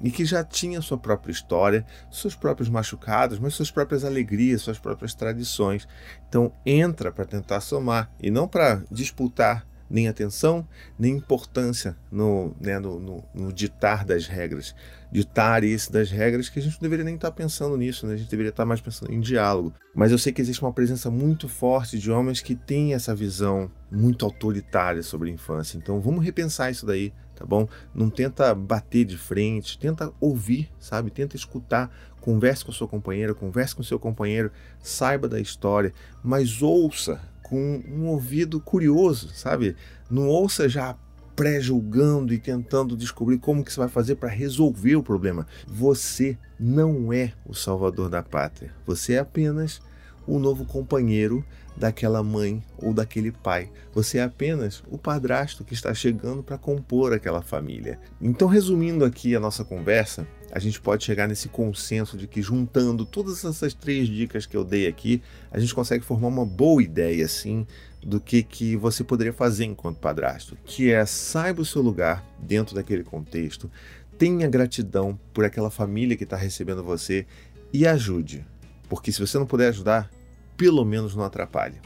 e 0.01 0.09
que 0.09 0.25
já 0.25 0.45
tinha 0.45 0.81
sua 0.81 0.97
própria 0.97 1.33
história, 1.33 1.85
seus 2.13 2.37
próprios 2.37 2.69
machucados, 2.69 3.41
mas 3.41 3.55
suas 3.55 3.73
próprias 3.73 4.05
alegrias, 4.05 4.63
suas 4.63 4.79
próprias 4.79 5.13
tradições. 5.15 5.89
Então 6.29 6.53
entra 6.65 7.11
para 7.11 7.25
tentar 7.25 7.61
somar 7.61 8.09
e 8.21 8.31
não 8.31 8.47
para 8.47 8.85
disputar 8.89 9.67
nem 9.91 10.09
atenção, 10.09 10.67
nem 10.99 11.17
importância 11.17 11.97
no, 12.11 12.55
né, 12.61 12.79
no, 12.79 12.99
no, 13.01 13.25
no, 13.35 13.53
ditar 13.53 14.05
das 14.05 14.27
regras. 14.27 14.75
Ditar 15.11 15.65
isso 15.65 15.91
das 15.91 16.11
regras 16.11 16.49
que 16.49 16.59
a 16.59 16.63
gente 16.63 16.75
não 16.75 16.83
deveria 16.83 17.05
nem 17.05 17.15
estar 17.15 17.31
pensando 17.31 17.77
nisso, 17.77 18.07
né? 18.07 18.15
a 18.15 18.17
gente 18.17 18.31
deveria 18.31 18.51
estar 18.51 18.67
mais 18.67 18.81
pensando 18.81 19.13
em 19.13 19.21
diálogo. 19.21 19.73
Mas 19.95 20.13
eu 20.13 20.19
sei 20.19 20.33
que 20.33 20.41
existe 20.41 20.63
uma 20.63 20.73
presença 20.73 21.11
muito 21.11 21.49
forte 21.49 21.99
de 21.99 22.11
homens 22.11 22.43
que 22.43 22.55
têm 22.55 22.93
essa 22.93 23.15
visão 23.15 23.71
muito 23.91 24.25
autoritária 24.25 25.03
sobre 25.03 25.31
a 25.31 25.33
infância. 25.33 25.79
Então 25.79 26.01
vamos 26.01 26.23
repensar 26.23 26.71
isso 26.71 26.85
daí, 26.85 27.13
tá 27.35 27.47
bom? 27.47 27.67
Não 27.95 28.11
tenta 28.11 28.55
bater 28.55 29.07
de 29.07 29.17
frente, 29.17 29.79
tenta 29.79 30.13
ouvir, 30.21 30.71
sabe? 30.79 31.11
Tenta 31.11 31.37
escutar, 31.37 31.91
converse 32.21 32.63
com 32.63 32.71
a 32.71 32.75
sua 32.75 32.87
companheira, 32.87 33.35
converse 33.35 33.75
com 33.75 33.81
o 33.81 33.85
seu 33.85 33.99
companheiro, 33.99 34.53
saiba 34.83 35.27
da 35.27 35.41
história, 35.41 35.95
mas 36.23 36.61
ouça 36.61 37.19
com 37.49 37.83
um 37.89 38.07
ouvido 38.07 38.61
curioso, 38.61 39.31
sabe? 39.35 39.75
Não 40.11 40.29
ouça 40.29 40.69
já 40.69 40.97
pré-julgando 41.35 42.35
e 42.35 42.39
tentando 42.39 42.97
descobrir 42.97 43.39
como 43.39 43.65
que 43.65 43.73
você 43.73 43.79
vai 43.79 43.89
fazer 43.89 44.17
para 44.17 44.29
resolver 44.29 44.97
o 44.97 45.03
problema. 45.03 45.47
Você 45.67 46.37
não 46.59 47.13
é 47.13 47.33
o 47.47 47.55
salvador 47.55 48.09
da 48.09 48.23
pátria. 48.23 48.73
Você 48.85 49.15
é 49.15 49.19
apenas 49.21 49.81
o 50.27 50.39
novo 50.39 50.65
companheiro 50.65 51.45
daquela 51.79 52.23
mãe 52.23 52.63
ou 52.77 52.93
daquele 52.93 53.31
pai. 53.31 53.71
Você 53.93 54.19
é 54.19 54.23
apenas 54.23 54.83
o 54.91 54.99
padrasto 54.99 55.65
que 55.65 55.75
está 55.75 55.95
chegando 55.95 56.43
para 56.43 56.59
compor 56.59 57.13
aquela 57.13 57.41
família. 57.41 57.99
Então, 58.21 58.49
resumindo 58.49 59.05
aqui 59.05 59.35
a 59.37 59.41
nossa 59.41 59.65
conversa, 59.65 60.27
a 60.51 60.59
gente 60.59 60.81
pode 60.81 61.05
chegar 61.05 61.29
nesse 61.29 61.49
consenso 61.49 62.17
de 62.17 62.27
que 62.27 62.43
juntando 62.43 63.05
todas 63.05 63.45
essas 63.45 63.75
três 63.75 64.09
dicas 64.09 64.47
que 64.47 64.57
eu 64.57 64.65
dei 64.65 64.87
aqui, 64.87 65.23
a 65.51 65.59
gente 65.59 65.75
consegue 65.75 66.05
formar 66.05 66.29
uma 66.29 66.47
boa 66.47 66.83
ideia, 66.83 67.25
assim, 67.25 67.67
do 68.03 68.21
que, 68.21 68.43
que 68.43 68.77
você 68.77 69.05
poderia 69.05 69.33
fazer 69.33 69.65
enquanto 69.65 69.99
padrasto, 69.99 70.57
que 70.65 70.91
é 70.91 71.05
saiba 71.05 71.63
o 71.63 71.67
seu 71.67 71.83
lugar 71.83 72.25
dentro 72.39 72.75
daquele 72.75 73.05
contexto, 73.05 73.71
tenha 74.17 74.49
gratidão 74.49 75.19
por 75.33 75.45
aquela 75.45 75.71
família 75.71 76.17
que 76.17 76.25
está 76.25 76.37
recebendo 76.37 76.83
você 76.83 77.27
e 77.73 77.87
ajude, 77.87 78.45
porque 78.89 79.13
se 79.13 79.21
você 79.21 79.39
não 79.39 79.47
puder 79.47 79.69
ajudar, 79.69 80.11
pelo 80.59 80.85
menos 80.85 81.17
não 81.17 81.25
atrapalhe. 81.25 81.77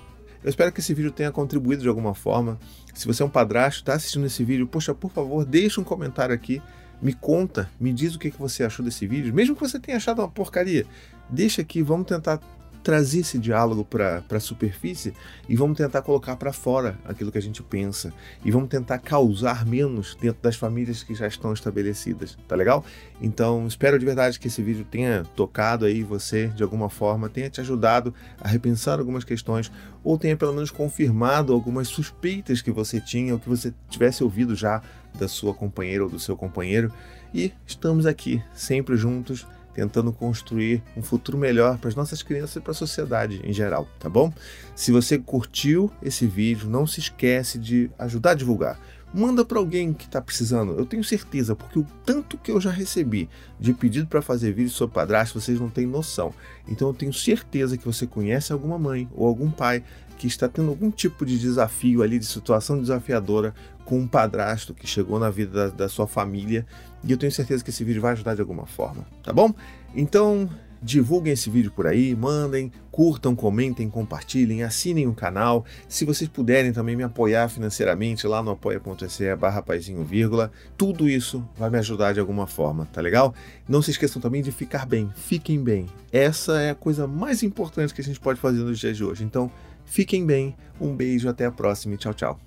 Eu 0.43 0.50
espero 0.50 0.73
que 0.73 0.81
esse 0.81 0.93
vídeo 0.93 1.12
tenha 1.12 1.31
contribuído 1.31 1.83
de 1.83 1.88
alguma 1.88 2.14
forma. 2.14 2.59
Se 2.93 3.07
você 3.07 3.23
é 3.23 3.26
um 3.26 3.31
padrasto, 3.31 3.83
está 3.83 3.95
assistindo 3.95 4.26
esse 4.26 4.43
vídeo, 4.43 4.67
poxa, 4.67 4.93
por 4.93 5.12
favor, 5.12 5.45
deixe 5.45 5.81
um 5.81 5.85
comentário 5.85 6.35
aqui 6.35 6.61
me 7.02 7.12
conta, 7.12 7.69
me 7.81 7.93
diz 7.93 8.14
o 8.14 8.19
que 8.19 8.31
você 8.31 8.62
achou 8.62 8.85
desse 8.85 9.07
vídeo, 9.09 9.35
mesmo 9.35 9.57
que 9.57 9.61
você 9.61 9.79
tenha 9.81 9.97
achado 9.97 10.21
uma 10.21 10.29
porcaria. 10.29 10.87
Deixa 11.29 11.61
aqui, 11.61 11.83
vamos 11.83 12.07
tentar 12.07 12.38
trazer 12.83 13.21
esse 13.21 13.39
diálogo 13.39 13.85
para 13.85 14.23
a 14.31 14.41
superfície 14.41 15.15
e 15.49 15.57
vamos 15.57 15.77
tentar 15.77 16.03
colocar 16.03 16.37
para 16.37 16.53
fora 16.53 16.99
aquilo 17.05 17.31
que 17.31 17.39
a 17.39 17.43
gente 17.43 17.62
pensa 17.62 18.12
e 18.45 18.51
vamos 18.51 18.69
tentar 18.69 18.99
causar 18.99 19.65
menos 19.65 20.17
dentro 20.21 20.43
das 20.43 20.57
famílias 20.57 21.03
que 21.03 21.15
já 21.15 21.27
estão 21.27 21.53
estabelecidas, 21.53 22.37
tá 22.49 22.57
legal? 22.57 22.85
Então 23.21 23.67
espero 23.67 23.99
de 23.99 24.05
verdade 24.05 24.39
que 24.39 24.49
esse 24.49 24.62
vídeo 24.62 24.85
tenha 24.91 25.25
tocado 25.37 25.85
aí 25.85 26.03
você 26.03 26.49
de 26.49 26.62
alguma 26.62 26.91
forma, 26.91 27.29
tenha 27.29 27.49
te 27.49 27.61
ajudado 27.61 28.12
a 28.41 28.49
repensar 28.49 28.99
algumas 28.99 29.25
questões 29.25 29.71
ou 30.03 30.19
tenha 30.19 30.37
pelo 30.37 30.53
menos 30.53 30.71
confirmado 30.71 31.53
algumas 31.53 31.89
suspeitas 31.89 32.61
que 32.61 32.71
você 32.71 33.01
tinha 33.01 33.35
ou 33.35 33.39
que 33.39 33.49
você 33.49 33.73
tivesse 33.89 34.25
ouvido 34.25 34.57
já 34.57 34.83
da 35.19 35.29
sua 35.29 35.55
companheira 35.55 36.05
ou 36.05 36.11
do 36.11 36.19
seu 36.19 36.37
companheiro 36.37 36.93
e 37.35 37.53
estamos 37.67 38.07
aqui 38.07 38.43
sempre 38.55 38.97
juntos 38.97 39.47
tentando 39.75 40.12
construir 40.12 40.83
um 40.97 41.02
futuro 41.02 41.38
melhor 41.38 41.79
para 41.79 41.88
as 41.88 41.95
nossas 41.95 42.23
crianças 42.23 42.57
e 42.57 42.61
para 42.61 42.73
a 42.73 42.75
sociedade 42.75 43.41
em 43.45 43.52
geral, 43.52 43.88
tá 43.99 44.09
bom? 44.09 44.33
Se 44.75 44.93
você 44.93 45.19
curtiu 45.19 45.91
esse 46.02 46.26
vídeo, 46.26 46.69
não 46.69 46.87
se 46.87 47.00
esquece 47.00 47.59
de 47.59 47.91
ajudar 47.99 48.33
a 48.33 48.35
divulgar. 48.35 48.79
Manda 49.14 49.45
para 49.45 49.59
alguém 49.59 49.93
que 49.93 50.07
está 50.07 50.23
precisando. 50.23 50.73
Eu 50.73 50.87
tenho 50.87 51.05
certeza, 51.05 51.55
porque 51.55 51.79
o 51.79 51.87
tanto 52.05 52.38
que 52.38 52.50
eu 52.50 52.59
já 52.59 52.71
recebi 52.71 53.29
de 53.61 53.75
pedido 53.75 54.07
para 54.07 54.23
fazer 54.23 54.52
vídeo 54.52 54.71
sobre 54.71 54.95
padrasto, 54.95 55.38
vocês 55.38 55.61
não 55.61 55.69
têm 55.69 55.87
noção. 55.87 56.33
Então 56.67 56.88
eu 56.88 56.95
tenho 56.95 57.12
certeza 57.12 57.76
que 57.76 57.85
você 57.85 58.07
conhece 58.07 58.55
alguma 58.55 58.79
mãe 58.79 59.07
ou 59.12 59.26
algum 59.26 59.50
pai 59.50 59.85
que 60.16 60.26
está 60.26 60.49
tendo 60.49 60.71
algum 60.71 60.90
tipo 60.90 61.25
de 61.25 61.38
desafio 61.38 62.02
ali, 62.02 62.19
de 62.19 62.26
situação 62.26 62.81
desafiadora 62.81 63.54
com 63.85 63.99
um 63.99 64.07
padrasto 64.07 64.75
que 64.75 64.87
chegou 64.87 65.19
na 65.19 65.31
vida 65.31 65.71
da, 65.71 65.76
da 65.76 65.88
sua 65.88 66.07
família. 66.07 66.66
E 67.04 67.11
eu 67.11 67.19
tenho 67.19 67.33
certeza 67.33 67.64
que 67.64 67.71
esse 67.71 67.85
vídeo 67.85 68.00
vai 68.00 68.12
ajudar 68.12 68.35
de 68.35 68.40
alguma 68.40 68.66
forma, 68.66 69.04
tá 69.23 69.33
bom? 69.33 69.52
Então, 69.95 70.49
divulguem 70.83 71.33
esse 71.33 71.49
vídeo 71.49 71.71
por 71.71 71.87
aí, 71.87 72.14
mandem, 72.14 72.73
curtam, 72.90 73.37
comentem, 73.37 73.88
compartilhem, 73.88 74.64
assinem 74.64 75.07
o 75.07 75.14
canal. 75.14 75.64
Se 75.88 76.04
vocês 76.04 76.28
puderem 76.28 76.73
também 76.73 76.97
me 76.97 77.04
apoiar 77.04 77.49
financeiramente 77.49 78.26
lá 78.26 78.42
no 78.42 78.50
apoia.se 78.50 79.37
barra 79.37 79.64
vírgula, 80.04 80.50
tudo 80.76 81.09
isso 81.09 81.47
vai 81.57 81.71
me 81.71 81.78
ajudar 81.78 82.12
de 82.12 82.21
alguma 82.21 82.47
forma, 82.47 82.87
tá 82.92 83.00
legal? 83.00 83.33
Não 83.69 83.81
se 83.81 83.92
esqueçam 83.92 84.21
também 84.21 84.42
de 84.42 84.50
ficar 84.50 84.85
bem, 84.85 85.11
fiquem 85.14 85.62
bem. 85.62 85.87
Essa 86.11 86.61
é 86.61 86.71
a 86.71 86.75
coisa 86.75 87.07
mais 87.07 87.42
importante 87.42 87.95
que 87.95 88.00
a 88.00 88.04
gente 88.04 88.21
pode 88.21 88.40
fazer 88.40 88.59
nos 88.59 88.78
dias 88.78 88.97
de 88.97 89.04
hoje. 89.04 89.25
Então, 89.25 89.50
fiquem 89.85 90.25
bem, 90.25 90.57
um 90.81 90.95
beijo, 90.95 91.29
até 91.29 91.47
a 91.47 91.53
próxima 91.53 91.95
e 91.95 91.99
tchau, 91.99 92.15
tchau. 92.15 92.41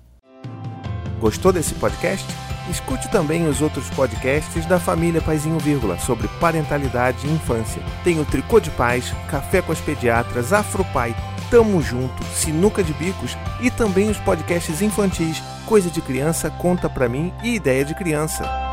Gostou 1.20 1.52
desse 1.52 1.74
podcast? 1.74 2.26
Escute 2.70 3.08
também 3.10 3.48
os 3.48 3.62
outros 3.62 3.88
podcasts 3.90 4.66
da 4.66 4.80
família 4.80 5.22
Paizinho 5.22 5.58
Vírgula 5.58 5.98
sobre 5.98 6.28
parentalidade 6.40 7.26
e 7.26 7.30
infância. 7.30 7.80
Tem 8.02 8.20
o 8.20 8.24
Tricô 8.24 8.58
de 8.58 8.70
Paz, 8.70 9.12
Café 9.30 9.62
com 9.62 9.72
as 9.72 9.80
Pediatras, 9.80 10.52
Afropai, 10.52 11.14
Tamo 11.50 11.80
Junto, 11.80 12.24
Sinuca 12.24 12.82
de 12.82 12.92
Bicos 12.94 13.36
e 13.60 13.70
também 13.70 14.10
os 14.10 14.18
podcasts 14.18 14.82
infantis 14.82 15.40
Coisa 15.64 15.90
de 15.90 16.00
Criança, 16.00 16.50
Conta 16.50 16.88
Pra 16.88 17.08
Mim 17.08 17.32
e 17.42 17.54
Ideia 17.54 17.84
de 17.84 17.94
Criança. 17.94 18.65